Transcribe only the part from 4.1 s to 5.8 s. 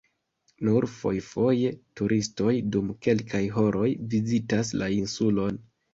vizitas la insulon.